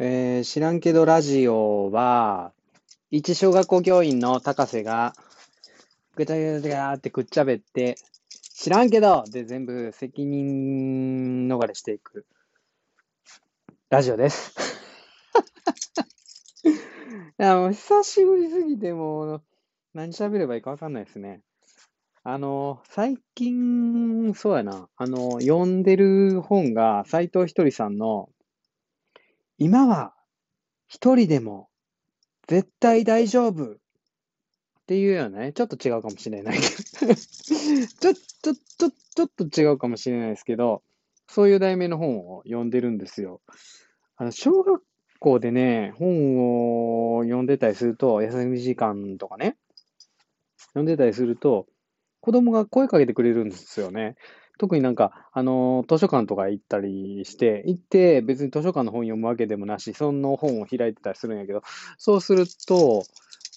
[0.00, 2.52] えー知らんけどラジオは、
[3.10, 5.14] 一小学校教員の高瀬が、
[6.16, 7.96] ぐちゃぐちゃぐちゃってくっちゃべって、
[8.54, 12.26] 知らんけどで全部責任逃れしていく
[13.90, 14.54] ラジオです。
[17.38, 19.42] いや、もう久しぶりすぎて、もう
[19.94, 21.40] 何喋ればいいかわかんないですね。
[22.24, 28.30] あの、最近、そうやな、あの、読んでる本が斎藤ひとりさんの、
[29.58, 30.14] 今は
[30.86, 31.68] 一人でも
[32.46, 33.76] 絶対大丈夫っ
[34.86, 40.82] ていうようなね、ちょっと違うかもしれないけど、 ちょ、ちょ、ちょ、ちょっと違うかもしれないですけど、
[41.26, 43.42] そういう題名の本を読んでるんですよ。
[44.16, 44.82] あの、小学
[45.20, 49.58] 校でね、本を読んでたりすると、休み時間とかね、
[50.68, 51.66] 読んでたりすると、
[52.20, 54.16] 子供が声かけてくれるんですよね。
[54.58, 61.62] 特になんか、あの、図書館とか行ったりして、行って別に図書館の本読むわけでもなし、その本を開いてたりするんやけど、
[61.96, 63.04] そうすると、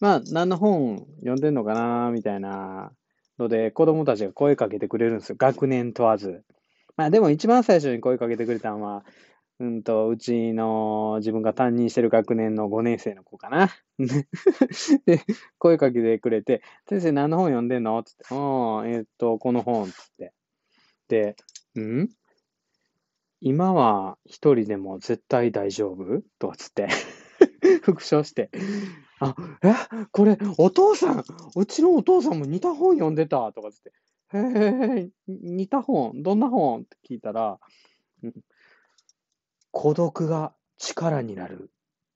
[0.00, 2.92] まあ、何の本読んでんのかな、みたいな
[3.38, 5.36] ので、子供たちが声かけてくれるんですよ。
[5.38, 6.44] 学年問わず。
[6.96, 9.04] まあ、でも一番最初に声かけてくれたのは、
[9.60, 13.70] うんと、うちの自分が担任してる学年の5年生の子かな。
[15.06, 15.20] で、
[15.58, 17.98] 声かけてくれて、先生何の本読んでんの？
[17.98, 18.38] っつって、うん、
[18.90, 20.32] えーっと、この本、つって。
[21.08, 21.36] で、
[21.78, 22.08] ん？
[23.40, 26.22] 今は一人でも絶対大丈夫？
[26.38, 26.88] とかつって、
[27.82, 28.50] 復唱して、
[29.20, 29.74] あ、え、
[30.12, 31.24] これ、お父さん、
[31.56, 33.52] うちのお父さんも似た本読んでた？
[33.52, 33.92] とかつって、
[34.32, 36.80] へえ、似た本、どんな本？
[36.80, 37.58] って聞いたら、
[38.22, 38.34] うん。
[39.70, 41.70] 孤独が力になる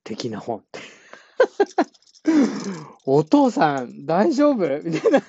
[0.05, 0.61] 的な本。
[0.61, 0.81] って。
[3.05, 4.83] お父さん、大丈夫？
[4.83, 5.23] みたいな。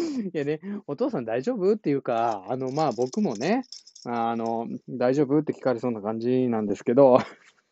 [0.32, 1.72] いやね、お父さん大丈夫？
[1.74, 3.62] っていうか、あの、まあ僕もね、
[4.04, 5.38] あの、大丈夫？
[5.38, 7.18] って聞かれそうな感じなんですけど、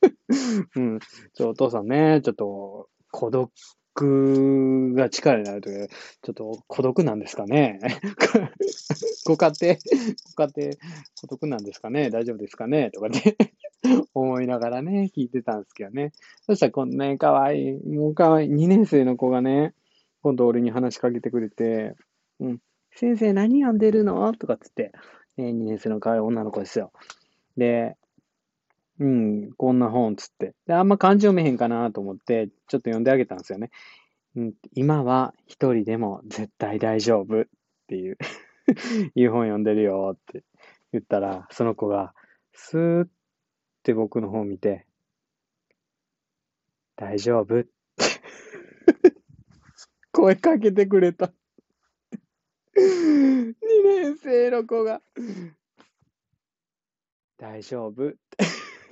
[0.76, 0.98] うん、
[1.34, 5.88] ちょ、お父さんね、ちょっと、孤独が力になるという、
[6.22, 7.80] ちょっと孤独なんですかね。
[9.26, 9.74] ご家庭、
[10.36, 10.72] ご家庭、
[11.20, 12.10] 孤独なんですかね？
[12.10, 12.90] 大丈夫ですかね？
[12.90, 13.36] とかね、
[14.14, 16.12] 思いながらね、聞いてたんですけどね。
[16.46, 19.74] そしたら、こんなね、かわいい、もうかわいい、2年生の子がね、
[20.22, 21.94] 今度俺に話しかけてくれて、
[22.40, 22.58] うん、
[22.94, 24.32] 先生何読んでるの？
[24.34, 24.92] とかっつって、
[25.36, 26.92] え2年生の可愛い女の子ですよ。
[27.56, 27.96] で、
[29.00, 30.54] うん、こんな本つって。
[30.66, 33.70] で、あんま漢字読めへんかなと思って、ちょっと読んであげたんですよね。
[34.36, 37.44] うん、今は一人でも絶対大丈夫っ
[37.86, 38.18] ていう、
[39.14, 40.44] いう本読んでるよって
[40.92, 42.12] 言ったら、その子が、
[42.52, 43.08] スーっ
[43.84, 44.84] て僕の方見て、
[46.96, 47.68] 大丈夫って
[50.10, 51.32] 声かけてくれた。
[53.18, 55.00] 2年生の子が、
[57.38, 58.12] 大丈夫っ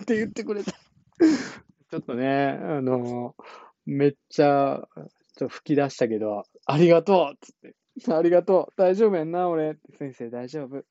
[0.06, 0.72] て言ってくれた。
[0.72, 3.34] ちょっとね、あの、
[3.84, 7.76] めっちゃ、ちょっと吹き出したけど、ありがとうっつって。
[8.12, 8.72] ありがとう。
[8.76, 9.78] 大丈夫やんな、俺。
[9.98, 10.84] 先生、大丈夫。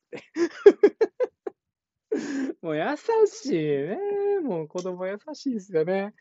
[2.62, 2.84] もう優
[3.28, 3.98] しいね。
[4.44, 6.14] もう子供優しいですよね。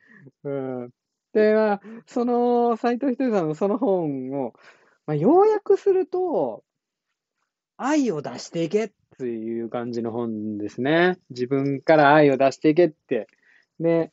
[0.42, 0.90] うん。
[1.32, 4.52] で、まあ、その、斎藤ひとりさんのその本を、
[5.06, 6.64] まあ、要約すると、
[7.76, 11.18] 愛を出していけっていう感じの本ですね。
[11.30, 13.28] 自分から愛を出していけって。
[13.80, 14.12] で、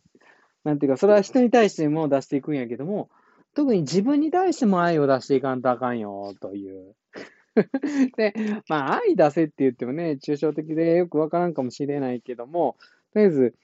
[0.63, 3.09] なんていうか、それは人に対しても出していくんやけども、
[3.53, 6.95] 特に自分に対しても愛を出していかんとあかんよ、という。
[8.15, 8.33] で、
[8.69, 12.77] まあ、愛出せって言ってもね、抽象的でよくわからんかもしれないけども、
[13.13, 13.55] とりあえず、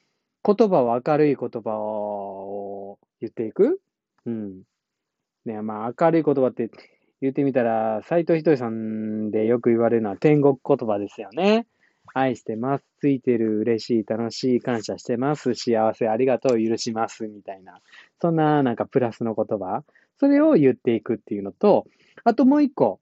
[0.43, 3.81] 言葉を明るい言葉を言っていく。
[4.25, 4.63] うん。
[5.45, 6.69] ね、まあ、明るい言葉って
[7.21, 11.65] 言ってみたら、斎藤ひとりさんでよく言われるのは天国言葉ですよね。
[12.13, 12.85] 愛してます。
[12.99, 15.53] ついてる、嬉しい、楽しい、感謝してます。
[15.55, 17.27] 幸せ、ありがとう、許します。
[17.27, 17.81] みたいな。
[18.21, 19.83] そんな、なんかプラスの言葉。
[20.19, 21.85] それを言っていくっていうのと、
[22.23, 22.99] あともう一個。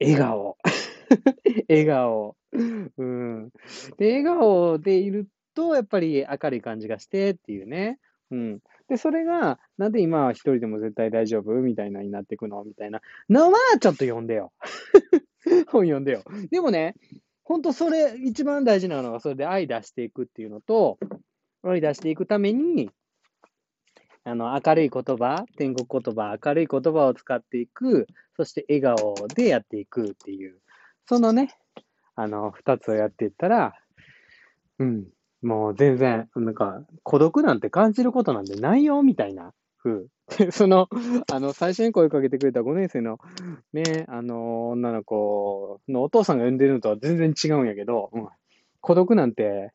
[0.00, 0.56] 笑顔。
[1.68, 2.36] 笑顔。
[2.52, 3.50] うん。
[3.98, 7.98] で、笑顔でいると、やっぱり明るい感じがしてっていうね。
[8.30, 8.58] うん。
[8.88, 11.52] で、それが、なんで今は一人でも絶対大丈夫？
[11.52, 12.64] みたいなになっていくの？
[12.64, 14.52] みたいなのは、ちょっと読んでよ。
[15.68, 16.22] 本読んでよ。
[16.50, 16.94] でもね、
[17.44, 20.98] ほんとそれ、一番大事なのは、それで愛出していくっていうのと、
[21.62, 22.90] 愛出していくために、
[24.24, 28.06] あの、明るい言葉、天国言葉、明るい言葉を使っていく、
[28.36, 30.58] そして笑顔でやっていくっていう、
[31.06, 31.54] そのね、
[32.16, 33.74] あの、二つをやっていったら、
[34.78, 35.04] うん、
[35.44, 40.08] もう全然、なんか、孤独なんて感じることなんてないよ、みたいなふ。
[40.38, 40.88] で、 その、
[41.30, 43.18] あの、最初に声かけてくれた5年生の、
[43.72, 48.28] ね、あの、女の子のお父さんが産んでるのとは全然違うんやけど、うん、
[48.80, 49.72] 孤独なんて、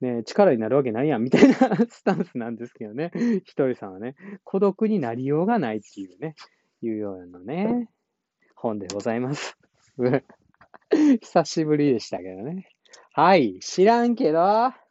[0.00, 1.54] ね、力になるわけないやん、みたいな
[1.88, 3.12] スタンスなんですけどね、
[3.44, 6.34] ひとりさんはね、孤独になりようがないっていうね、
[6.82, 7.88] いうようなね、
[8.54, 9.56] 本でございます。
[10.90, 12.68] 久しぶりでしたけどね。
[13.12, 14.85] はい、知らんけど。